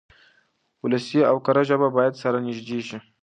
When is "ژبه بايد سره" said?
1.69-2.37